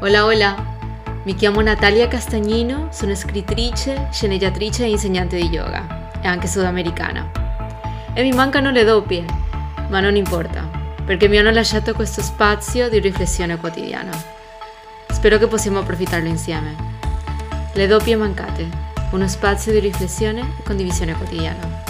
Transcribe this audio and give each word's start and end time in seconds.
Hola, 0.00 0.26
hola. 0.26 0.54
Mi 1.24 1.34
chiamo 1.34 1.60
Natalia 1.60 2.06
Castagnino, 2.06 2.86
sono 2.92 3.16
scrittrice, 3.16 4.06
sceneggiatrice 4.12 4.84
e 4.84 4.90
insegnante 4.90 5.36
di 5.36 5.48
yoga, 5.48 6.12
e 6.22 6.28
anche 6.28 6.46
sudamericana. 6.46 7.28
E 8.14 8.22
mi 8.22 8.30
mancano 8.30 8.70
le 8.70 8.84
doppie, 8.84 9.24
ma 9.88 9.98
non 9.98 10.14
importa, 10.14 10.62
perché 11.04 11.26
mi 11.26 11.36
hanno 11.36 11.50
lasciato 11.50 11.94
questo 11.94 12.22
spazio 12.22 12.88
di 12.88 13.00
riflessione 13.00 13.56
quotidiana. 13.58 14.12
Spero 15.08 15.36
che 15.36 15.48
possiamo 15.48 15.80
approfittarlo 15.80 16.28
insieme. 16.28 16.76
Le 17.72 17.86
doppie 17.88 18.14
mancate, 18.14 18.68
uno 19.10 19.26
spazio 19.26 19.72
di 19.72 19.80
riflessione 19.80 20.42
e 20.60 20.62
condivisione 20.62 21.14
quotidiana. 21.14 21.87